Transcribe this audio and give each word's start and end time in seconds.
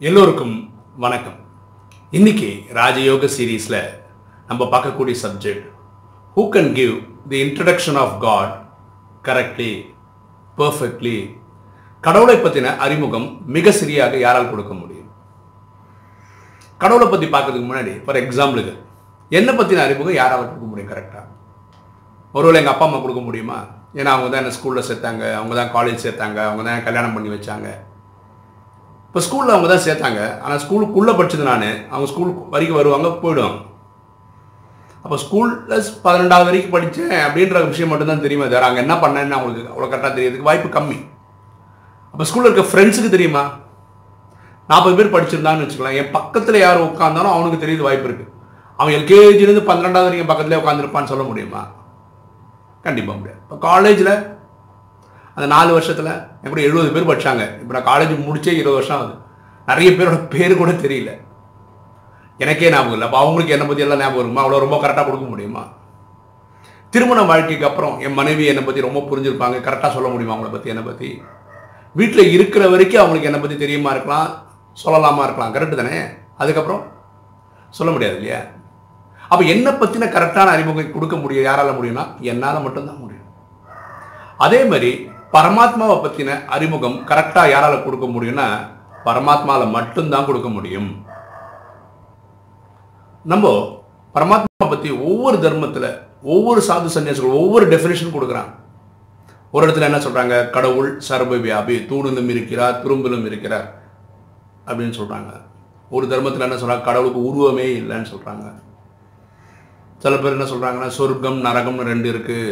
எல்லோருக்கும் 0.00 0.52
வணக்கம். 0.96 1.38
இன்னைக்கு 2.10 2.48
ராஜயோக 2.78 3.28
சீரீஸில் 3.36 3.78
நம்ம 4.46 4.64
பார்க்கக்கூடிய 4.64 5.14
subject 5.22 5.64
who 6.36 6.42
can 6.54 6.70
give 6.72 6.92
the 7.30 7.38
introduction 7.46 7.98
of 8.02 8.14
God 8.20 8.52
correctly 9.28 9.72
perfectly 10.58 11.16
கடவுளை 12.00 12.36
பற்றின 12.36 12.76
அறிமுகம் 12.76 13.42
மிக 13.56 13.72
சரியாக 13.72 14.16
யாரால் 14.16 14.50
கொடுக்க 14.50 14.74
முடியும்? 14.74 15.08
கடவுளை 16.78 17.08
பற்றி 17.08 17.26
பார்க்கறதுக்கு 17.26 17.70
முன்னாடி 17.70 18.04
ஃபார் 18.04 18.20
எக்ஸாம்பிளுக்கு 18.22 18.76
என்னை 19.30 19.54
பற்றின 19.54 19.82
அறிமுகம் 19.86 20.18
யாரால் 20.20 20.48
கொடுக்க 20.48 20.68
முடியும் 20.70 20.92
கரெக்டாக 20.94 21.26
ஒருவேளை 22.32 22.60
எங்கள் 22.60 22.74
அப்பா 22.74 22.86
அம்மா 22.86 23.00
கொடுக்க 23.00 23.20
முடியுமா? 23.20 23.58
ஏன்னா 23.94 24.10
அவங்க 24.14 24.30
தான் 24.30 24.42
என்ன 24.44 24.56
ஸ்கூலில் 24.60 24.88
சேர்த்தாங்க 24.90 25.34
அவங்க 25.34 25.54
தான் 25.60 25.74
காலேஜ் 25.76 26.06
சேர்த்தாங்க 26.06 26.38
அவங்க 26.48 26.70
தான் 26.70 26.88
கல்யாணம் 26.88 27.12
பண்ணி 27.12 27.36
வச்சாங்க. 27.36 27.68
இப்போ 29.08 29.20
ஸ்கூலில் 29.26 29.54
அவங்க 29.54 29.68
தான் 29.72 29.84
சேர்த்தாங்க. 29.86 30.20
ஆனால் 30.42 30.60
ஸ்கூலுக்குள்ளே 30.64 31.12
படிச்சது 31.18 31.44
நான். 31.50 31.68
அவங்க 31.92 32.08
ஸ்கூல் 32.12 32.32
வரைக்கும் 32.54 32.78
வருவாங்க 32.80 33.08
போயிடுவாங்க. 33.22 33.58
அப்போ 35.04 35.16
ஸ்கூலில் 35.22 35.86
பதினெண்டாவது 36.06 36.48
வரைக்கும் 36.48 36.74
படித்தேன் 36.74 37.14
அப்படின்ற 37.26 37.60
விஷயம் 37.70 37.90
மட்டும்தான் 37.92 38.24
தெரியுமா? 38.26 38.46
வேறு 38.54 38.66
அங்கே 38.68 38.82
என்ன 38.84 38.94
பண்ணேன்னு 39.04 39.36
அவங்களுக்கு 39.36 39.72
அவ்வளோ 39.72 39.88
கரெக்டாக 39.90 40.12
தெரியறதுக்கு 40.16 40.48
வாய்ப்பு 40.48 40.68
கம்மி. 40.76 40.98
அப்போ 42.12 42.24
ஸ்கூலில் 42.30 42.50
இருக்க 42.50 42.64
ஃப்ரெண்ட்ஸுக்கு 42.70 43.14
தெரியுமா? 43.16 43.44
நாற்பது 44.70 44.96
பேர் 44.98 45.14
படிச்சிருந்தான்னு 45.14 45.64
வச்சுக்கலாம் 45.64 45.98
என் 46.00 46.14
பக்கத்தில் 46.16 46.64
யார் 46.64 46.86
உட்காந்தாலும் 46.88 47.34
அவனுக்கு 47.34 47.62
தெரியுது 47.64 47.86
வாய்ப்பு 47.88 48.08
இருக்குது 48.08 48.32
அவன் 48.78 48.96
எல்கேஜிலேருந்து 48.96 49.68
பன்னெண்டாவது 49.70 50.08
வரைக்கும் 50.08 50.30
பக்கத்துலேயே 50.30 50.60
உட்காந்துருப்பான்னு 50.62 51.10
சொல்ல 51.12 51.24
முடியுமா? 51.28 51.62
கண்டிப்பாக 52.86 53.16
முடியாது. 53.20 53.40
இப்போ 53.44 53.56
காலேஜில் 53.68 54.12
அந்த 55.38 55.48
நாலு 55.54 55.70
வருஷத்தில் 55.74 56.12
என் 56.42 56.52
கூட 56.52 56.60
எழுபது 56.66 56.92
பேர் 56.94 57.08
படித்தாங்க 57.08 57.42
இப்போ 57.62 57.72
நான் 57.76 57.88
காலேஜ் 57.90 58.14
முடிச்சே 58.28 58.52
இருபது 58.60 58.76
வருஷம் 58.78 58.96
ஆகுது. 58.98 59.14
நிறைய 59.68 59.88
பேரோட 59.98 60.16
பேர் 60.34 60.60
கூட 60.60 60.70
தெரியல. 60.84 61.10
எனக்கே 62.44 62.70
ஞாபகம் 62.72 62.94
இல்லை. 62.96 63.06
அப்போ 63.08 63.18
அவங்களுக்கு 63.22 63.54
என்னை 63.54 63.66
பற்றி 63.68 63.84
எல்லாம் 63.84 64.00
ஞாபகம் 64.02 64.20
இருக்குமா? 64.22 64.42
அவ்வளோ 64.44 64.58
ரொம்ப 64.64 64.76
கரெக்டாக 64.82 65.04
கொடுக்க 65.08 65.26
முடியுமா? 65.32 65.62
திருமண 66.92 67.20
வாழ்க்கைக்கு 67.30 67.66
அப்புறம் 67.68 67.94
என் 68.06 68.16
மனைவி 68.18 68.44
என்னை 68.52 68.62
பற்றி 68.64 68.84
ரொம்ப 68.86 69.00
புரிஞ்சிருப்பாங்க. 69.10 69.56
கரெக்டாக 69.66 69.90
சொல்ல 69.96 70.08
முடியுமா 70.12 70.34
அவங்கள 70.34 70.50
பற்றி 70.54 70.72
என்னை 70.74 70.84
பற்றி 70.84 71.10
வீட்டில் 71.98 72.32
இருக்கிற 72.36 72.64
வரைக்கும் 72.74 73.02
அவங்களுக்கு 73.02 73.30
என்னை 73.30 73.40
பற்றி 73.42 73.58
தெரியுமா 73.64 73.90
இருக்கலாம்? 73.96 74.28
சொல்லலாமா 74.84 75.22
இருக்கலாம். 75.26 75.54
கரெக்டு 75.56 75.78
தானே? 75.80 75.98
அதுக்கப்புறம் 76.42 76.82
சொல்ல 77.78 77.92
முடியாது 77.92 78.16
இல்லையா? 78.20 78.40
அப்போ 79.30 79.42
என்னை 79.54 79.72
பற்றின 79.72 80.08
கரெக்டான 80.16 80.52
அறிமுகம் 80.56 80.96
கொடுக்க 80.96 81.16
முடியும் 81.16 81.48
யாரால் 81.48 81.78
முடியும்னா 81.78 82.06
என்னால் 82.32 82.64
மட்டும்தான் 82.66 83.02
முடியும். 83.04 83.26
அதே 84.46 84.60
மாதிரி 84.72 84.90
பரமாத்மாவை 85.34 85.96
பற்றின 86.02 86.36
அறிமுகம் 86.54 86.98
கரெக்டாக 87.10 87.52
யாரால 87.52 87.74
கொடுக்க 87.84 88.06
முடியும்னா 88.12 88.46
பரமாத்மாவில் 89.06 89.74
மட்டும்தான் 89.76 90.28
கொடுக்க 90.28 90.48
முடியும். 90.48 90.88
நம்ம 93.24 93.46
பரமாத்மா 94.14 94.66
பற்றி 94.68 94.90
ஒவ்வொரு 95.08 95.36
தர்மத்தில் 95.40 95.90
ஒவ்வொரு 96.34 96.60
சாது 96.68 96.88
சன்னியாசிகள் 96.94 97.40
ஒவ்வொரு 97.42 97.64
டெஃபினேஷன் 97.72 98.14
கொடுக்குறாங்க. 98.14 98.52
ஒரு 99.54 99.62
இடத்துல 99.66 99.88
என்ன 99.90 99.98
சொல்கிறாங்க 100.06 100.36
கடவுள் 100.56 100.88
சர்வ 101.08 101.36
வியாபி 101.44 101.76
தூணிலும் 101.90 102.30
இருக்கிறார் 102.34 102.80
துரும்பிலும் 102.84 103.26
இருக்கிறார் 103.30 103.68
அப்படின்னு 104.68 104.96
சொல்கிறாங்க 105.00 105.30
ஒரு 105.96 106.06
தர்மத்தில் 106.08 106.46
என்ன 106.46 106.58
சொல்கிறாங்க 106.62 106.88
கடவுளுக்கு 106.88 107.20
உருவமே 107.28 107.68
இல்லைன்னு 107.80 108.10
சொல்கிறாங்க 108.14 108.46
சில 110.02 110.16
பேர் 110.16 110.36
என்ன 110.36 110.48
சொல்கிறாங்கன்னா 110.50 110.90
சொர்க்கம் 110.96 111.38
நரகம்னு 111.46 111.90
ரெண்டு 111.92 112.08
இருக்குது 112.12 112.42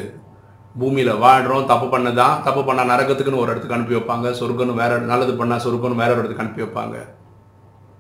பூமியில் 0.79 1.21
வாழ்கிறோம் 1.25 1.67
தப்பு 1.67 1.87
பண்ணதான் 1.87 2.43
தப்பு 2.43 2.63
பண்ணால் 2.63 2.91
நரகத்துக்குன்னு 2.91 3.43
ஒரு 3.43 3.51
இடத்துக்கு 3.53 3.77
அனுப்பி 3.77 3.95
வைப்பாங்க. 3.95 4.27
சொர்க்கன்னு 4.41 4.75
வேற 4.75 4.99
நல்லது 4.99 5.33
பண்ணால் 5.33 5.65
சொர்க்கன்னு 5.67 6.03
வேற 6.03 6.11
ஒரு 6.15 6.23
இடத்துக்கு 6.23 6.45
அனுப்பி 6.45 6.63
வைப்பாங்க. 6.63 6.97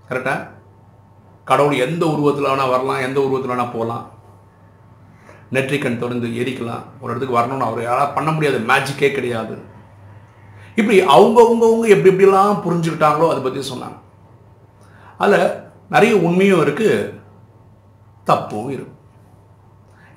கரெக்டாக 0.09 0.49
கடவுள் 1.45 1.79
எந்த 1.87 2.07
உருவத்தில் 2.07 2.45
வேணால் 2.45 2.71
வரலாம் 2.71 3.05
எந்த 3.09 3.21
உருவத்தில் 3.21 3.53
வேணால் 3.53 3.73
போகலாம். 3.73 4.11
நெற்றிக்கண் 5.53 5.99
தொடர்ந்து 5.99 6.29
எரிக்கலாம். 6.29 6.85
ஒரு 7.01 7.15
இடத்துக்கு 7.15 7.39
வரணும்னு 7.41 7.69
அவர் 7.69 7.83
யாராவது 7.83 8.15
பண்ண 8.15 8.31
முடியாது. 8.31 8.59
மேஜிக்கே 8.59 9.11
கிடையாது. 9.13 9.57
இப்படி 10.75 11.01
அவங்க 11.01 11.41
எப்படி 11.89 12.11
எப்படிலாம் 12.15 12.63
புரிஞ்சுக்கிட்டாங்களோ 12.67 13.29
அதை 13.29 13.43
பற்றி 13.43 13.61
சொன்னாங்க. 13.75 13.99
அதில் 15.19 15.65
நிறைய 15.91 16.17
உண்மையும் 16.17 16.61
இருக்குது 16.61 17.21
தப்பும் 18.25 18.71
இருக்கும் 18.71 18.99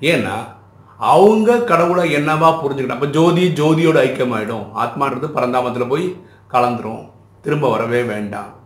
ஏன்னா 0.00 0.36
அவங்க 1.00 1.64
கடவுளை 1.64 2.16
என்னவா 2.16 2.58
புரிஞ்சுக்கிட்டாங்க 2.62 2.88
அப்போ 2.88 3.06
ஜோதி 3.06 3.48
ஜோதியோட 3.48 3.88
ஐக்கியமாயிடும். 3.88 4.66
ஆத்மான்றது 4.76 5.30
பரந்தாமத்தில் 5.34 5.88
போய் 5.88 6.24
கலந்துரும். 6.50 7.10
திரும்ப 7.42 7.70
வரவே 7.70 8.02
வேண்டாம். 8.02 8.58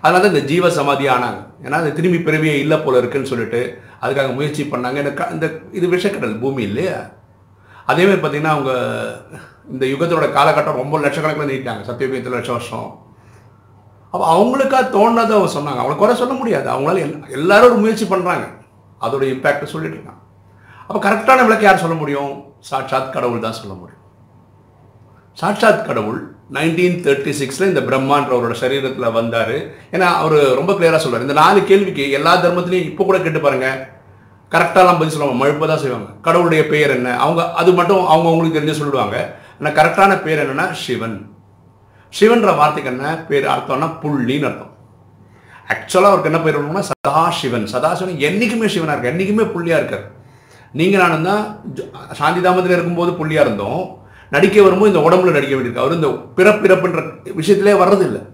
அதனால 0.00 0.24
தான் 0.24 0.34
இந்த 0.34 0.46
ஜீவ 0.46 0.70
சமாதி 0.70 1.08
ஆனாங்க. 1.08 1.46
ஏன்னா 1.62 1.70
அது 1.70 1.92
திரும்பி 1.92 2.18
பிறவியே 2.18 2.58
இல்லை 2.58 2.78
போல 2.78 2.98
இருக்குன்னு 2.98 3.26
சொல்லிட்டு 3.26 3.78
அதுக்காக 4.00 4.34
முயற்சி 4.34 4.62
பண்ணாங்க. 4.62 4.96
இந்த 4.96 5.12
க- 5.12 5.28
இந்த 5.32 5.50
இது 5.72 5.88
விஷக்கடல் 5.88 6.40
பூமி 6.40 6.62
இல்லையா? 6.62 6.98
அதேமாதிரி 7.86 8.38
பார்த்தீங்கன்னா 8.38 8.46
அவங்க 8.46 8.72
இந்த 9.70 9.86
யுகத்தோட 9.86 10.30
காலகட்டம் 10.32 10.74
ரொம்ப 10.74 10.98
லட்சக்கணக்கில் 10.98 11.48
நீட்டாங்க 11.48 11.84
சத்தியயுகத்தில் 11.88 12.30
லட்சம் 12.30 12.54
வருஷம். 12.54 13.06
அப்போ 14.10 14.42
அவங்களுக்காக 14.42 14.94
தோணுனதை 14.94 15.32
அவங்க 15.32 15.52
சொன்னாங்க. 15.58 15.82
அவங்களை 15.82 15.96
குறை 15.96 16.14
சொல்ல 16.14 16.32
முடியாது. 16.32 16.70
அவங்களால 16.70 17.30
எல்லாரும் 17.30 17.70
ஒரு 17.70 17.80
முயற்சி 17.80 18.04
பண்ணுறாங்க 18.04 18.44
அதோட 19.00 19.24
இம்பேக்ட் 19.24 19.64
சொல்லிட்டு 19.64 19.96
இருக்காங்க. 19.96 20.20
அப்போ 20.92 21.10
கரெக்டான 21.10 21.42
விளக்கு 21.42 21.64
யார் 21.64 21.82
சொல்ல 21.82 21.94
முடியும்? 21.94 22.32
சாட்சாத் 22.58 23.12
கடவுள் 23.12 23.44
தான் 23.44 23.58
சொல்ல 23.58 23.74
முடியும். 23.74 24.00
சாட்சாத் 25.32 25.86
கடவுள் 25.86 26.18
நைன்டீன் 26.52 26.98
தேர்ட்டி 27.04 27.32
சிக்ஸில் 27.38 27.68
இந்த 27.70 27.80
பிரம்மான்றவரோட 27.80 28.54
சரீரத்தில் 28.62 29.12
வந்தார். 29.12 29.54
ஏன்னா 29.94 30.08
அவர் 30.22 30.36
ரொம்ப 30.58 30.72
கிளியராக 30.72 30.96
சொல்வார் 30.96 31.20
இந்த 31.20 31.32
நாலு 31.32 31.64
கேள்விக்கு 31.64 32.10
எல்லா 32.10 32.32
தர்மத்திலையும் 32.42 32.88
இப்போ 32.90 33.04
கூட 33.04 33.18
கேட்டு 33.18 33.40
பாருங்கள் 33.40 33.78
கரெக்டாலாம் 34.50 34.98
பதில் 35.00 35.14
சொல்லுவாங்க 35.14 35.38
மழுப்ப 35.42 35.66
தான் 35.66 35.82
செய்வாங்க. 35.84 36.08
கடவுளுடைய 36.22 36.66
பெயர் 36.66 36.90
என்ன? 36.90 37.18
அவங்க 37.18 37.52
அது 37.52 37.72
மட்டும் 37.72 38.06
அவங்க 38.06 38.28
அவங்களுக்கு 38.30 38.58
தெரிஞ்சு 38.58 38.80
சொல்லிடுவாங்க. 38.80 39.18
ஆனால் 39.58 39.76
கரெக்டான 39.78 40.22
பேர் 40.22 40.42
என்னன்னா 40.44 40.72
சிவன். 40.72 41.18
சிவன்ற 42.20 42.56
வார்த்தைக்கு 42.56 42.92
என்ன 42.92 43.18
பேர் 43.30 43.52
அர்த்தம்னா 43.56 43.90
புள்ளின்னு 44.02 44.48
அர்த்தம். 44.50 44.72
ஆக்சுவலாக 45.72 46.12
அவருக்கு 46.12 46.30
என்ன 46.32 46.42
பேர் 46.44 46.58
சொல்லணும்னா 46.58 46.84
சதாசிவன். 46.90 47.66
சதாசிவன் 47.76 48.18
என்றைக்குமே 48.28 48.68
சிவனாக 48.68 48.98
இருக்கார். 48.98 49.12
என்றைக்குமே 49.12 49.46
புள்ளியாக 49.54 49.82
இருக்கார். 49.82 50.20
நீங்கள் 50.72 51.00
நானும் 51.00 51.22
தான் 51.22 51.64
ஜ- 51.74 52.12
சாந்தி 52.12 52.48
தாமத்தில் 52.48 52.70
இருக்கும்போது 52.70 53.10
புள்ளியாக 53.10 53.40
இருந்தோம். 53.40 54.00
நடிக்க 54.30 54.62
வரும்போது 54.62 54.92
இந்த 54.92 55.08
உடம்புல 55.08 55.30
நடிக்க 55.30 55.56
வேண்டியிருக்கு. 55.56 55.76
அவர் 55.76 55.92
இந்த 55.92 56.06
பிறப்பிறப்புன்ற 56.06 57.20
விஷயத்திலே 57.36 57.72
வர்றதில்லை. 57.72 58.30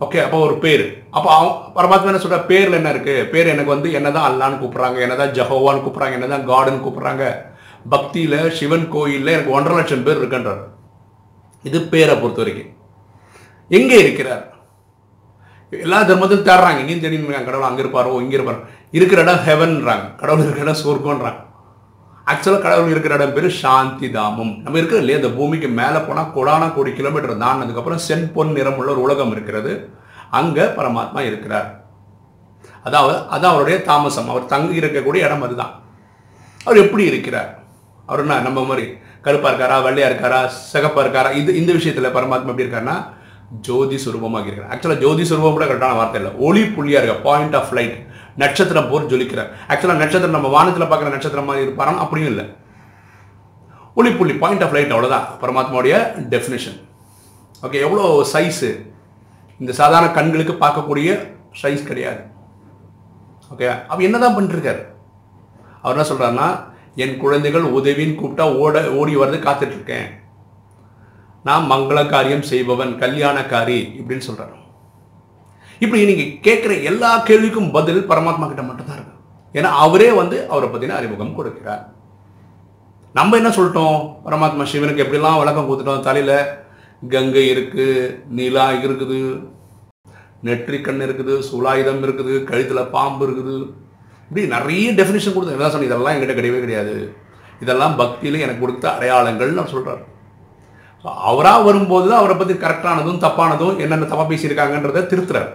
ஓகே 0.00 0.24
அப்போ 0.24 0.38
ஒரு 0.38 0.58
பேர். 0.58 1.06
அப்போ 1.10 1.30
அவன் 1.30 1.52
பரமாத்மா 1.74 2.04
என்ன 2.04 2.18
சொல்கிற 2.18 2.40
பேரில் 2.40 2.72
என்ன 2.72 2.92
இருக்குது 2.92 3.26
பேர் 3.26 3.46
எனக்கு 3.46 3.70
வந்து 3.70 3.92
என்ன 3.92 4.10
தான் 4.10 4.32
அல்லான்னு 4.32 4.56
கூப்பிடுறாங்க 4.56 5.00
என்னதான் 5.00 5.30
ஜஹோவான்னு 5.30 6.12
என்ன 6.12 6.26
தான் 6.26 6.48
காடுன்னு 6.48 6.84
கூப்பிட்றாங்க. 6.86 7.34
பக்தியில் 7.88 8.50
சிவன் 8.50 8.88
கோயிலில் 8.88 9.32
எனக்கு 9.32 9.50
ஒன்றரை 9.50 9.76
லட்சம் 9.76 10.02
பேர் 10.02 10.22
இருக்குன்றார். 10.22 10.60
இது 11.62 11.82
பேரை 11.82 12.16
பொறுத்த 12.16 12.42
வரைக்கும். 12.42 12.76
எங்கே 13.68 13.98
இருக்கிறார்? 13.98 14.54
எல்லா 15.70 16.02
தர்மத்திலும் 16.02 16.46
தேடுறாங்க. 16.46 16.78
இங்கேயும் 16.78 17.00
தெரியும் 17.00 17.44
கடவுள் 17.44 17.66
அங்கே 17.66 17.82
இருப்பாரோ 17.82 18.20
இங்கே 18.20 18.36
இருப்பாரோ. 18.36 18.60
இருக்கிற 18.96 19.20
இடம் 19.24 19.44
ஹெவன்றாங்க 19.48 20.06
கடவுள் 20.20 20.44
இருக்கிற 20.44 20.64
இடம் 20.66 20.82
சொர்க்கம்ன்றாங்க. 20.84 21.40
ஆக்சுவலாக 22.30 22.64
கடவுள் 22.64 22.90
இருக்கிற 22.90 23.14
இடம் 23.14 23.32
பேர் 23.36 23.48
சாந்தி 23.62 24.10
தாமம் 24.16 24.52
நம்ம 24.64 24.78
இருக்கிற 24.78 25.00
இல்லையா? 25.02 25.20
இந்த 25.20 25.30
பூமிக்கு 25.38 25.68
மேலே 25.68 26.00
போனால் 26.08 26.32
கொடானா 26.36 26.66
கோடி 26.74 26.90
கிலோமீட்டர் 26.98 27.40
தாண்டினதுக்கப்புறம் 27.44 28.02
நிறம் 28.08 28.52
நிறமுள்ள 28.58 28.90
ஒரு 28.94 29.00
உலகம் 29.06 29.32
இருக்கிறது. 29.36 29.72
அங்கே 30.30 30.62
பரமாத்மா 30.78 31.20
இருக்கிறார். 31.30 31.68
அதாவது 32.84 33.14
அது 33.34 33.46
அவருடைய 33.46 33.78
தாமசம். 33.88 34.28
அவர் 34.28 34.50
தங்கி 34.52 34.80
இருக்கக்கூடிய 34.80 35.26
இடம் 35.28 35.42
அதுதான். 35.42 35.74
அவர் 36.64 36.82
எப்படி 36.84 37.04
இருக்கிறார்? 37.04 37.50
அவர் 38.06 38.20
என்ன 38.20 38.40
நம்ம 38.40 38.64
மாதிரி 38.64 38.86
கருப்பாக 39.24 39.50
இருக்காரா 39.52 39.76
வெள்ளையாக 39.86 40.10
இருக்காரா 40.10 40.38
சிகப்பாக 40.72 41.02
இருக்காரா? 41.04 41.30
இது 41.40 41.50
இந்த 41.60 41.72
விஷயத்தில் 41.72 42.14
பரமாத்மா 42.16 42.50
எப்படி 42.52 42.66
இருக்காருன்னா 42.66 42.96
ஜோதி 43.60 43.96
சுரூபமாக 44.04 44.46
இருக்கிறார். 44.46 44.70
ஆக்சுவலாக 44.72 45.02
ஜோதி 45.04 45.22
சுரூபம் 45.30 45.56
கூட 45.56 45.64
கரெக்டான 45.64 45.96
வார்த்தை 46.00 46.20
இல்லை. 46.22 46.32
ஒளி 46.46 46.62
புள்ளியாக 46.76 47.02
இருக்க 47.02 47.14
பாயிண்ட் 47.28 47.56
ஆஃப் 47.60 47.74
லைட் 47.78 47.98
நட்சத்திரம் 48.40 48.88
போர் 48.90 49.08
ஜொலிக்கிறார். 49.12 49.50
ஆக்சுவலாக 49.70 50.02
நட்சத்திரம் 50.02 50.36
நம்ம 50.36 50.50
வானத்தில் 50.56 50.90
பார்க்குற 50.90 51.10
நட்சத்திரம் 51.14 51.48
மாதிரி 51.50 51.64
இருப்பாராம் 51.66 52.00
அப்படியும் 52.04 52.30
இல்லை. 52.32 52.44
ஒளி 54.00 54.10
புள்ளி 54.18 54.34
பாயிண்ட் 54.42 54.64
ஆஃப் 54.66 54.74
லைட் 54.76 54.94
அவ்வளோதான் 54.94 55.26
பரமாத்மாவுடைய 55.42 55.94
டெஃபினேஷன் 56.34 56.78
ஓகே 57.66 57.80
எவ்வளோ 57.86 58.04
சைஸு 58.32 58.70
இந்த 59.60 59.72
சாதாரண 59.80 60.08
கண்களுக்கு 60.18 60.54
பார்க்கக்கூடிய 60.62 61.08
சைஸ் 61.62 61.88
கிடையாது. 61.90 62.22
ஓகே 63.52 63.66
அவர் 63.90 64.06
என்ன 64.08 64.18
தான் 64.24 64.36
பண்ணிருக்காரு? 64.36 64.82
அவர் 65.82 65.94
என்ன 65.96 66.06
சொல்கிறாருன்னா 66.10 66.48
என் 67.02 67.14
குழந்தைகள் 67.22 67.66
உதவின்னு 67.78 68.18
கூப்பிட்டா 68.20 68.46
ஓட 68.62 68.82
ஓடி 69.00 69.14
வர்றது 69.20 69.38
காத்துட்ருக்கேன் 69.46 70.08
நான் 71.48 71.70
மங்கள 71.70 72.00
காரியம் 72.14 72.48
செய்பவன் 72.50 72.92
கல்யாணக்காரி 73.04 73.78
இப்படின்னு 74.00 74.26
சொல்கிறார் 74.28 74.56
இப்படி 75.82 76.00
நீங்கள் 76.10 76.32
கேட்குற 76.46 76.72
எல்லா 76.90 77.10
கேள்விக்கும் 77.28 77.72
பதில் 77.76 78.00
பரமாத்மா 78.10 78.46
கிட்ட 78.48 78.62
மட்டும்தான் 78.66 78.98
இருக்கு. 78.98 79.16
ஏன்னா 79.58 79.70
அவரே 79.84 80.10
வந்து 80.20 80.36
அவரை 80.52 80.68
பற்றின 80.72 80.96
அறிமுகம் 80.98 81.38
கொடுக்கிறார். 81.38 81.82
நம்ம 83.18 83.36
என்ன 83.40 83.50
சொல்லிட்டோம்? 83.56 83.98
பரமாத்மா 84.26 84.64
சிவனுக்கு 84.72 85.04
எப்படிலாம் 85.04 85.40
விளக்கம் 85.40 85.66
கொடுத்துட்டோம்? 85.68 86.04
தலையில் 86.08 86.36
கங்கை 87.14 87.44
இருக்குது 87.54 87.88
நிலா 88.38 88.66
இருக்குது 88.82 89.18
நெற்றிக்கண் 90.46 91.02
இருக்குது 91.06 91.34
சுலாயுதம் 91.48 92.02
இருக்குது 92.06 92.36
கழுத்தில் 92.50 92.90
பாம்பு 92.94 93.24
இருக்குது. 93.26 93.56
இப்படி 94.28 94.44
நிறைய 94.54 94.92
டெஃபினேஷன் 95.00 95.34
கொடுத்து 95.34 95.56
என்ன 95.56 95.84
இதெல்லாம் 95.88 96.14
என்கிட்ட 96.14 96.36
கிடையவே 96.38 96.60
கிடையாது. 96.64 96.94
இதெல்லாம் 97.64 97.98
பக்தியில் 98.00 98.44
எனக்கு 98.44 98.64
கொடுத்த 98.64 98.86
அடையாளங்கள் 98.96 99.58
நான் 99.58 99.72
சொல்கிறார் 99.74 100.02
அவராக 101.30 101.60
வரும்போது 101.66 102.06
தான் 102.08 102.20
அவரை 102.22 102.34
பற்றி 102.38 102.54
கரெக்டானதும் 102.64 103.20
தப்பானதும் 103.24 103.78
என்னென்ன 103.84 104.08
தப்பாக 104.10 104.26
பேசியிருக்காங்கன்றதை 104.30 105.02
திருத்துறாரு. 105.12 105.50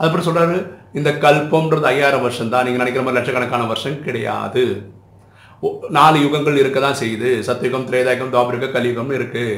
அதுபடி 0.00 0.22
சொல்கிறாரு 0.28 0.56
இந்த 0.98 1.10
கல்பம்ன்றது 1.24 1.86
ஐயாயிரம் 1.92 2.24
வருஷம் 2.26 2.52
தான் 2.54 2.64
நீங்கள் 2.66 2.82
நினைக்கிற 2.82 3.02
மாதிரி 3.04 3.18
லட்சக்கணக்கான 3.18 3.66
வருஷம் 3.72 4.00
கிடையாது. 4.06 4.64
நாலு 5.96 6.18
யுகங்கள் 6.24 6.60
இருக்க 6.60 6.78
தான் 6.84 6.98
செய்யுது. 7.00 7.30
சத்தியுகம் 7.48 7.86
திரேதாயுகம் 7.88 8.30
துவாபரிக 8.34 8.68
கலியுகம்னு 8.76 9.16
இருக்குது 9.18 9.56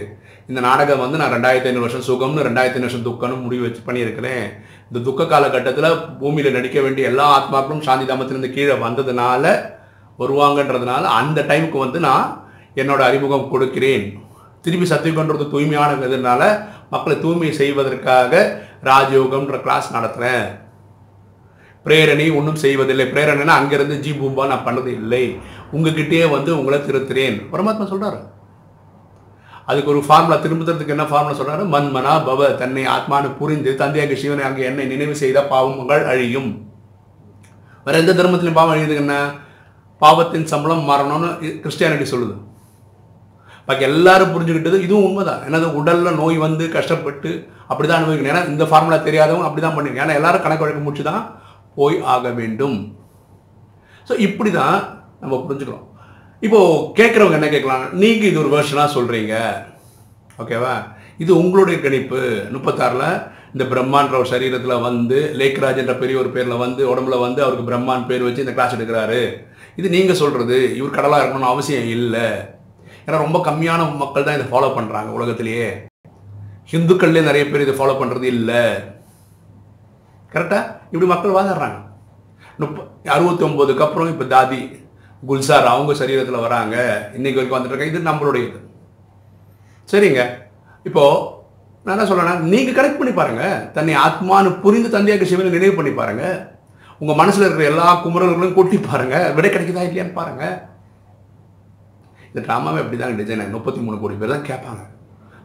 இந்த 0.50 0.60
நாடகம் 0.66 1.02
வந்து 1.02 1.20
நான் 1.20 1.34
ரெண்டாயிரத்தி 1.34 1.68
ஐநூறு 1.70 1.84
வருஷம் 1.86 2.06
சுகம்னு 2.08 2.46
ரெண்டாயிரத்தி 2.46 2.78
ஐநூறு 2.78 2.90
வருஷம் 2.90 3.06
துக்கம்னு 3.08 3.36
முடிவு 3.44 3.62
வச்சு 3.66 3.82
பண்ணியிருக்கிறேன். 3.88 4.46
இந்த 4.88 5.02
துக்க 5.08 5.26
காலகட்டத்தில் 5.32 6.00
பூமியில் 6.22 6.56
நடிக்க 6.56 6.78
வேண்டிய 6.86 7.10
எல்லா 7.12 7.26
ஆத்மாக்களும் 7.36 7.84
சாந்தி 7.86 8.06
தாமத்திலிருந்து 8.08 8.50
கீழே 8.56 8.76
வந்ததுனால 8.84 9.44
வருவாங்கன்றதுனால 10.22 11.04
அந்த 11.20 11.40
டைமுக்கு 11.50 11.78
வந்து 11.84 12.00
நான் 12.08 12.26
என்னோட 12.82 13.00
அறிமுகம் 13.10 13.48
கொடுக்கிறேன். 13.52 14.04
திருப்பி 14.64 14.88
சத்தியுகன்றது 14.90 15.46
தூய்மையான 15.54 16.08
இதனால 16.08 16.42
மக்களை 16.92 17.16
தூய்மை 17.24 17.52
செய்வதற்காக 17.60 18.42
ராஜயோகம்ன்ற 18.88 19.56
கிளாஸ் 19.66 19.94
நடத்துகிறேன் 19.96 20.46
பிரேரணை 21.86 22.26
ஒன்றும் 22.38 22.60
செய்வதில்லை. 22.64 23.04
பிரேரணைனா 23.14 23.54
அங்கேருந்து 23.60 23.96
ஜி 24.04 24.10
பூம்பா 24.18 24.44
நான் 24.50 24.66
பண்ணது 24.66 24.90
இல்லை. 25.00 25.24
உங்ககிட்டயே 25.76 26.26
வந்து 26.34 26.50
உங்களை 26.58 26.78
திருத்துறேன். 26.78 27.38
பரமாத்மா 27.52 27.86
சொல்கிறார் 27.92 28.20
அதுக்கு 29.70 29.90
ஒரு 29.94 30.00
ஃபார்முலா 30.06 30.36
திரும்புறதுக்கு 30.44 30.94
என்ன 30.94 31.04
ஃபார்முலா 31.10 31.38
சொல்கிறாரு 31.40 31.64
மன்மனா 31.74 32.12
பவ 32.28 32.50
தன்னை 32.62 32.84
ஆத்மானு 32.94 33.28
புரிந்து 33.40 33.72
தந்தையாக 33.82 34.14
சிவனை 34.22 34.44
அங்கே 34.48 34.62
என்னை 34.70 34.84
நினைவு 34.92 35.14
செய்த 35.22 35.38
பாவங்கள் 35.52 36.04
அழியும். 36.12 36.50
வேற 37.84 37.94
எந்த 38.02 38.12
தர்மத்திலையும் 38.18 38.60
பாவம் 38.60 38.74
அழியுது 38.74 38.96
என்ன? 39.02 39.14
பாவத்தின் 40.02 40.50
சம்பளம் 40.52 40.88
மாறணும்னு 40.90 41.28
கிறிஸ்டியானிட்டி 41.64 42.06
சொல்லுது. 42.12 42.34
பாக்கி 43.68 43.84
எல்லாரும் 43.90 44.32
புரிஞ்சுக்கிட்டது 44.34 44.78
இதுவும் 44.86 45.06
உண்மைதான். 45.08 45.42
என்னது 45.48 45.66
உடலில் 45.80 46.18
நோய் 46.22 46.38
வந்து 46.46 46.64
கஷ்டப்பட்டு 46.76 47.30
அப்படிதான் 47.70 48.00
அனுபவிக்கணும். 48.00 48.32
ஏன்னா 48.32 48.42
இந்த 48.52 48.64
ஃபார்முலா 48.70 48.98
தெரியாதவங்க 49.08 49.48
அப்படிதான் 49.48 49.76
பண்ணிருக்கேன் 49.76 50.06
ஏன்னா 50.06 50.18
எல்லாரும் 50.20 50.44
கணக்கு 50.46 50.64
வழக்கு 50.64 50.84
முடிச்சு 50.86 51.04
தான் 51.10 51.24
போய் 51.78 51.96
ஆக 52.14 52.30
வேண்டும். 52.40 52.78
ஸோ 54.08 54.12
இப்படி 54.26 54.50
தான் 54.60 54.78
நம்ம 55.22 55.34
புரிஞ்சுக்கிறோம். 55.44 55.86
இப்போது 56.46 56.80
கேட்குறவங்க 56.98 57.38
என்ன 57.38 57.48
கேட்கலாம்? 57.52 57.84
நீங்கள் 58.02 58.28
இது 58.30 58.40
ஒரு 58.44 58.50
வேர்ஷனாக 58.54 58.94
சொல்கிறீங்க 58.96 59.34
ஓகேவா 60.42 60.74
இது 61.22 61.30
உங்களுடைய 61.42 61.76
கணிப்பு. 61.84 62.20
முப்பத்தாறில் 62.54 63.08
இந்த 63.54 63.64
பிரம்மான்ற 63.72 64.14
ஒரு 64.20 64.28
சரீரத்தில் 64.32 64.84
வந்து 64.86 65.18
லேக்ராஜ் 65.40 65.80
என்ற 65.82 65.94
பெரிய 66.02 66.16
ஒரு 66.22 66.30
பேரில் 66.34 66.62
வந்து 66.64 66.82
உடம்புல 66.92 67.16
வந்து 67.24 67.40
அவருக்கு 67.44 67.68
பிரம்மான் 67.68 68.08
பேர் 68.10 68.26
வச்சு 68.26 68.44
இந்த 68.44 68.54
கிளாஸ் 68.56 68.76
எடுக்கிறாரு. 68.76 69.22
இது 69.80 69.88
நீங்கள் 69.96 70.20
சொல்கிறது 70.22 70.58
இவர் 70.78 70.96
கடலாக 70.98 71.22
இருக்கணும்னு 71.22 71.52
அவசியம் 71.54 71.90
இல்லை. 71.98 72.26
ஏன்னா 73.04 73.16
ரொம்ப 73.24 73.38
கம்மியான 73.48 73.86
மக்கள் 74.02 74.26
தான் 74.26 74.38
இதை 74.38 74.46
ஃபாலோ 74.52 74.68
பண்ணுறாங்க 74.76 75.10
உலகத்திலேயே. 75.18 75.68
ஹிந்துக்கள்லேயே 76.72 77.28
நிறைய 77.28 77.44
பேர் 77.48 77.64
இதை 77.66 77.74
ஃபாலோ 77.78 77.94
பண்ணுறது 78.00 78.26
இல்லை. 78.36 78.62
கரெக்டாக 80.34 80.70
இப்படி 80.92 81.08
மக்கள் 81.12 81.36
வாதாடுறாங்க. 81.38 81.78
முப்ப 82.60 82.86
அறுபத்தி 83.14 83.44
ஒம்போதுக்கு 83.48 83.84
அப்புறம் 83.86 84.12
இப்போ 84.14 84.26
தாதி 84.34 84.60
குல்சார் 85.22 85.72
அவங்க 85.72 85.92
சரீரத்தில் 86.00 86.44
வராங்க. 86.46 86.76
இன்னைக்கு 87.16 87.38
வரைக்கும் 87.38 87.58
வந்துட்டுருக்காங்க 87.58 87.94
இது 87.94 88.08
நம்மளுடைய 88.10 88.42
இது 88.48 88.60
சரிங்க. 89.88 90.22
இப்போது 90.88 91.28
நான் 91.84 91.94
என்ன 91.94 92.06
சொல்கிறேன் 92.08 92.42
நீங்கள் 92.52 92.76
கனெக்ட் 92.76 92.98
பண்ணி 92.98 93.12
பாருங்கள் 93.14 93.62
தன்னை 93.76 93.94
ஆத்மானு 94.06 94.50
புரிந்து 94.64 94.88
தந்தையாக 94.96 95.26
சிவனை 95.30 95.50
நினைவு 95.54 95.74
பண்ணி 95.78 95.92
பாருங்கள் 96.00 96.36
உங்கள் 97.00 97.18
மனசில் 97.20 97.44
இருக்கிற 97.44 97.70
எல்லா 97.70 97.86
குமரல்களையும் 98.02 98.58
கூட்டி 98.58 98.76
பாருங்கள் 98.90 99.32
விடை 99.36 99.48
கிடைக்குதா 99.50 99.86
இல்லையான்னு 99.86 100.18
பாருங்கள் 100.18 100.54
இந்த 102.32 102.40
ட்ராமாவே 102.46 102.80
அப்படி 102.82 102.98
தான் 102.98 103.16
டிசைனர் 103.20 103.54
முப்பத்தி 103.54 103.80
மூணு 103.84 103.96
கோடி 104.02 104.14
பேர் 104.20 104.34
தான் 104.34 104.46
கேட்பாங்க. 104.50 104.82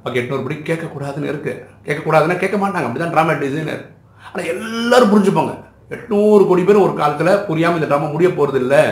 ஓகே 0.05 0.19
எட்நூறு 0.21 0.43
படி 0.45 0.55
கேட்கக்கூடாதுன்னு 0.69 1.31
இருக்குது 1.31 1.61
கேட்கக்கூடாதுன்னா 1.87 2.37
கேட்க 2.43 2.57
மாட்டாங்க. 2.63 2.87
அப்படி 2.87 3.01
தான் 3.03 3.13
ட்ராமா 3.15 3.33
டிசைனர் 3.43 3.81
ஆனால் 4.27 4.49
எல்லோரும் 4.53 5.11
புரிஞ்சுப்பாங்க. 5.13 5.53
எட்நூறு 5.95 6.43
கோடி 6.49 6.63
பேர் 6.67 6.85
ஒரு 6.85 6.93
காலத்தில் 7.01 7.43
புரியாமல் 7.49 7.79
இந்த 7.79 7.89
ட்ராமா 7.91 8.07
முடிய 8.13 8.29
போகிறது 8.37 8.59
இல்லை 8.63 8.83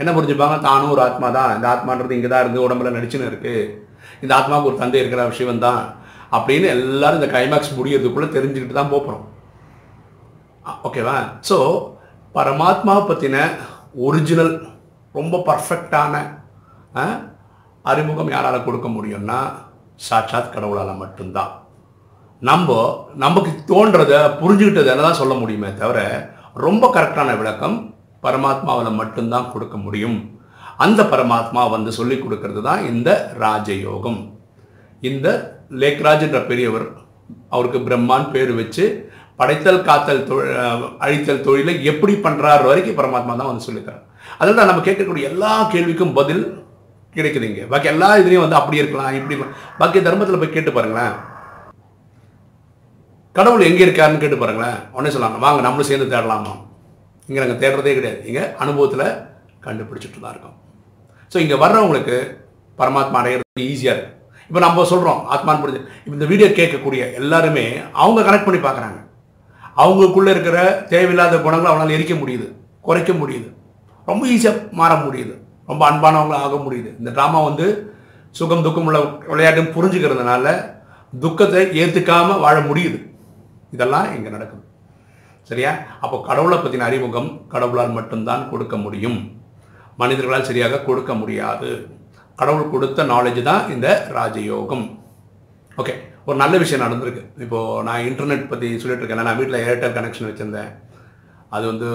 என்ன 0.00 0.12
புரிஞ்சுப்பாங்க? 0.16 0.56
தானும் 0.68 0.92
ஒரு 0.94 1.02
ஆத்மா 1.08 1.28
தான். 1.38 1.52
இந்த 1.56 1.66
ஆத்மான்றது 1.72 2.16
இங்கே 2.18 2.30
தான் 2.32 2.42
இருந்து 2.44 2.64
உடம்புல 2.66 2.92
நடிச்சுன்னு 2.96 3.28
இருக்குது 3.32 3.68
இந்த 4.22 4.32
ஆத்மாவுக்கு 4.38 4.70
ஒரு 4.70 4.80
தந்தை 4.82 4.98
இருக்கிற 5.02 5.24
விஷயம் 5.32 5.64
தான். 5.66 5.82
அப்படின்னு 6.36 6.66
எல்லாரும் 6.76 7.20
இந்த 7.20 7.28
கைமாக்ஸ் 7.34 7.76
முடியறதுக்குள்ளே 7.78 8.28
தெரிஞ்சுக்கிட்டு 8.36 8.78
தான் 8.78 8.92
போகிறோம் 8.94 9.24
ஓகேவா 10.88 11.18
ஸோ 11.48 11.58
பரமாத்மாவை 12.34 13.02
பற்றின 13.10 13.36
ஒரிஜினல் 14.06 14.52
ரொம்ப 15.14 15.34
பர்ஃபெக்டான 15.48 16.14
அறிமுகம் 17.90 18.32
யாரால் 18.34 18.66
கொடுக்க 18.66 18.88
முடியும்னா 18.96 19.38
சாட்சாத் 20.06 20.52
கடவுளால் 20.54 21.00
மட்டும்தான். 21.02 21.50
நம்ம 22.42 22.76
நமக்கு 23.24 23.50
தோன்றதை 23.70 24.20
புரிஞ்சுக்கிட்டதை 24.40 24.94
தான் 25.06 25.20
சொல்ல 25.20 25.34
முடியுமே 25.40 25.70
தவிர 25.82 25.98
ரொம்ப 26.66 26.90
கரெக்டான 26.96 27.30
விளக்கம் 27.40 27.76
பரமாத்மாவில் 28.24 28.98
மட்டும்தான் 29.00 29.50
கொடுக்க 29.52 29.76
முடியும். 29.84 30.18
அந்த 30.84 31.00
பரமாத்மா 31.12 31.62
வந்து 31.74 31.90
சொல்லி 31.98 32.16
கொடுக்கறது 32.18 32.62
தான் 32.68 32.82
இந்த 32.92 33.10
ராஜயோகம். 33.44 34.20
இந்த 35.08 35.28
லேக்ராஜ் 35.82 36.24
என்ற 36.26 36.40
பெரியவர் 36.50 36.86
அவருக்கு 37.54 37.78
பிரம்மான் 37.88 38.26
பேர் 38.34 38.52
வச்சு 38.60 38.84
படைத்தல் 39.40 39.86
காத்தல் 39.86 40.26
தொழில் 40.28 40.58
அழித்தல் 41.04 41.46
தொழிலை 41.46 41.74
எப்படி 41.90 42.14
பண்ணுறாரு 42.26 42.64
வரைக்கும் 42.70 42.98
பரமாத்மா 42.98 43.32
தான் 43.38 43.50
வந்து 43.50 43.66
சொல்லியிருக்காரு 43.66 44.02
அதில் 44.40 44.58
தான் 44.58 44.70
நம்ம 44.70 44.84
கேட்கக்கூடிய 44.88 45.30
எல்லா 45.32 45.52
கேள்விக்கும் 45.72 46.16
பதில் 46.18 46.44
கிடைக்குதுங்க. 47.16 47.62
பாக்கி 47.72 47.88
எல்லா 47.92 48.08
இதுலேயும் 48.20 48.44
வந்து 48.44 48.58
அப்படி 48.60 48.80
இருக்கலாம் 48.82 49.16
இப்படி 49.20 49.36
பாக்கி 49.80 50.00
தர்மத்தில் 50.08 50.40
போய் 50.42 50.54
கேட்டு 50.56 50.72
பாருங்களேன். 50.76 51.14
கடவுள் 53.36 53.68
எங்கே 53.68 53.84
இருக்காருன்னு 53.86 54.22
கேட்டு 54.24 54.38
பாருங்களேன். 54.42 54.78
உடனே 54.96 55.12
சொல்லாங்க 55.14 55.38
வாங்க 55.44 55.60
நம்மளும் 55.66 55.90
சேர்ந்து 55.90 56.12
தேடலாமா? 56.14 56.54
இங்கே 57.28 57.40
நாங்கள் 57.42 57.60
தேடுறதே 57.62 57.94
கிடையாது. 57.98 58.20
இங்கே 58.30 58.44
அனுபவத்தில் 58.64 59.06
கண்டுபிடிச்சிட்டு 59.66 60.18
தான் 60.24 60.34
இருக்கோம். 60.34 60.58
ஸோ 61.32 61.38
இங்கே 61.44 61.56
வர்றவங்களுக்கு 61.62 62.16
பரமாத்மா 62.80 63.20
அடையிறது 63.22 63.64
ஈஸியாக 63.72 63.94
இருக்கு. 63.94 64.12
இப்போ 64.48 64.60
நம்ம 64.64 64.84
சொல்கிறோம் 64.90 65.20
ஆத்மான் 65.34 65.60
புரிஞ்சு. 65.62 65.80
இப்போ 66.04 66.14
இந்த 66.18 66.26
வீடியோ 66.32 66.48
கேட்கக்கூடிய 66.58 67.02
எல்லாருமே 67.20 67.64
அவங்க 68.02 68.20
கனெக்ட் 68.26 68.48
பண்ணி 68.48 68.60
பார்க்குறாங்க 68.66 68.98
அவங்களுக்குள்ளே 69.82 70.32
இருக்கிற 70.34 70.58
தேவையில்லாத 70.92 71.38
குணங்களை 71.44 71.70
அவனால் 71.70 71.96
எரிக்க 71.96 72.14
முடியுது 72.22 72.46
குறைக்க 72.88 73.12
முடியுது. 73.20 73.48
ரொம்ப 74.10 74.22
ஈஸியாக 74.34 74.62
மாற 74.80 74.92
முடியுது. 75.06 75.34
ரொம்ப 75.66 75.82
அன்பானவங்களாக 75.90 76.46
ஆக 76.46 76.56
முடியுது. 76.56 76.90
இந்த 76.98 77.10
ட்ராமா 77.10 77.44
வந்து 77.44 77.66
சுகம் 78.30 78.62
துக்கம் 78.62 78.86
உள்ள 78.86 78.98
விளையாட்டுன்னு 79.32 79.76
புரிஞ்சுக்கிறதுனால 79.76 80.72
துக்கத்தை 81.20 81.62
ஏற்றுக்காமல் 81.82 82.40
வாழ 82.40 82.60
முடியுது. 82.60 82.98
இதெல்லாம் 83.70 84.16
இங்கே 84.16 84.28
நடக்குது. 84.28 84.62
சரியா? 85.42 85.72
அப்போ 86.00 86.20
கடவுளை 86.26 86.58
பற்றின 86.58 86.86
அறிமுகம் 86.88 87.46
கடவுளால் 87.48 87.96
மட்டும்தான் 87.98 88.50
கொடுக்க 88.50 88.76
முடியும். 88.76 89.18
மனிதர்களால் 89.96 90.48
சரியாக 90.50 90.80
கொடுக்க 90.80 91.14
முடியாது. 91.14 91.88
கடவுள் 92.36 92.70
கொடுத்த 92.70 93.04
நாலேஜ் 93.04 93.42
தான் 93.42 93.70
இந்த 93.70 93.88
ராஜயோகம். 94.14 94.86
ஓகே 95.76 95.94
ஒரு 96.24 96.36
நல்ல 96.36 96.56
விஷயம் 96.56 96.84
நடந்திருக்கு. 96.84 97.22
இப்போது 97.38 97.82
நான் 97.82 98.00
இன்டர்நெட் 98.00 98.48
பற்றி 98.48 98.78
சொல்லிட்டு 98.78 99.04
இருக்கேன். 99.04 99.24
நான் 99.24 99.36
வீட்டில் 99.36 99.64
ஏர்டெல் 99.66 99.96
கனெக்ஷன் 99.96 100.28
வச்சுருந்தேன். 100.30 100.70
அது 101.54 101.64
வந்து 101.70 101.88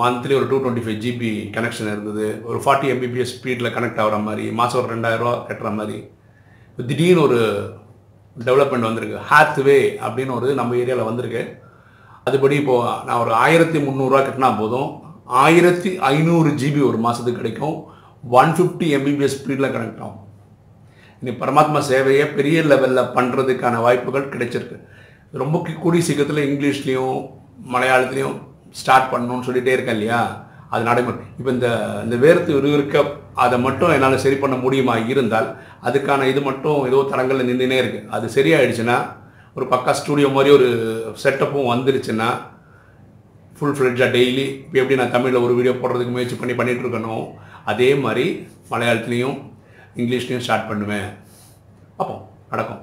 மந்த்லி 0.00 0.34
ஒரு 0.38 0.46
two 0.50 0.56
twenty 0.64 0.82
five 0.84 1.00
GB 1.04 1.30
connection 1.56 1.90
இருந்தது. 1.92 2.26
ஒரு 2.48 2.58
ஃபார்ட்டி 2.64 2.88
எம்பிபிஎஸ் 2.94 3.34
ஸ்பீடில் 3.34 3.74
கனெக்ட் 3.76 4.00
ஆகிற 4.02 4.18
மாதிரி 4.26 4.44
மாதம் 4.58 4.80
ஒரு 4.82 4.90
ரெண்டாயிரரூவா 4.94 5.32
கட்டுற 5.48 5.70
மாதிரி. 5.78 5.96
திடீர்னு 6.88 7.22
ஒரு 7.22 7.38
டெவலப்மெண்ட் 8.44 8.88
வந்திருக்கு. 8.88 9.18
ஹாத்வே 9.30 9.78
அப்படின்னு 10.06 10.34
ஒரு 10.38 10.54
நம்ம 10.60 10.74
ஏரியாவில் 10.82 11.10
வந்திருக்கு. 11.10 11.42
அதுபடி 12.30 12.56
இப்போது 12.60 13.04
நான் 13.06 13.22
ஒரு 13.24 13.32
ஆயிரத்தி 13.44 13.78
முந்நூறுரூவா 13.78 14.20
கட்டினா 14.26 14.50
போதும். 14.58 14.90
ஆயிரத்தி 15.44 15.90
ஐநூறு 16.12 16.50
ஜிபி 16.62 16.82
ஒரு 16.88 16.98
மாதத்துக்கு 17.06 17.40
கிடைக்கும். 17.40 17.76
ஒன் 18.40 18.52
ஃபிஃப்டி 18.58 18.88
எம்பிபிஎஸ் 18.98 19.38
ஸ்பீடில் 19.40 19.72
கனெக்ட் 19.74 20.02
ஆகும். 20.06 20.20
இனி 21.22 21.32
பரமாத்மா 21.40 21.80
சேவையை 21.90 22.26
பெரிய 22.38 22.60
லெவலில் 22.72 23.10
பண்ணுறதுக்கான 23.16 23.80
வாய்ப்புகள் 23.86 24.30
கிடைச்சிருக்கு. 24.34 24.78
ரொம்ப 25.42 25.56
கூடிய 25.82 26.04
சீக்கிரத்தில் 26.04 26.48
இங்கிலீஷ்லேயும் 26.50 27.18
மலையாளத்துலேயும் 27.74 28.38
ஸ்டார்ட் 28.78 29.10
பண்ணணும்னு 29.12 29.46
சொல்லிகிட்டே 29.46 29.74
இருக்கேன் 29.76 29.96
இல்லையா? 29.98 30.20
அது 30.72 30.82
நடைமுறை. 30.88 31.22
இப்போ 31.38 31.50
இந்த 31.56 31.68
இந்த 32.04 32.16
வேர்த்து 32.24 32.50
விறுவிறுக்க 32.56 32.96
அதை 33.44 33.56
மட்டும் 33.66 33.94
என்னால் 33.94 34.22
சரி 34.24 34.36
பண்ண 34.42 34.56
முடியுமா? 34.64 34.94
இருந்தால் 35.12 35.48
அதுக்கான 35.88 36.26
இது 36.32 36.40
மட்டும் 36.48 36.78
ஏதோ 36.88 36.98
தடங்களில் 37.12 37.48
நின்றுனே 37.50 37.78
இருக்குது 37.82 38.08
அது 38.16 38.26
சரியாயிடுச்சுன்னா 38.36 38.98
ஒரு 39.56 39.66
பக்கா 39.72 39.92
ஸ்டூடியோ 40.00 40.28
மாதிரி 40.36 40.50
ஒரு 40.58 40.68
செட்டப்பும் 41.22 41.70
வந்துருச்சுன்னா 41.72 42.28
ஃபுல் 43.56 43.76
ஃப்ளெட்ஜாக 43.78 44.10
டெய்லி 44.16 44.46
இப்போ 44.64 44.78
எப்படி 44.82 44.98
நான் 45.00 45.14
தமிழில் 45.14 45.44
ஒரு 45.46 45.54
வீடியோ 45.56 45.74
போடுறதுக்கு 45.80 46.14
முயற்சி 46.16 46.36
பண்ணி 46.36 46.54
பண்ணிட்டு 46.54 46.84
இருக்கணும் 46.84 47.24
அதே 47.72 47.90
மாதிரி 48.04 48.26
மலையாளத்துலேயும் 48.70 49.38
இங்கிலீஷ்லேயும் 49.96 50.44
ஸ்டார்ட் 50.46 50.70
பண்ணுவேன். 50.70 51.08
அப்போ 51.96 52.14
நடக்கும். 52.52 52.82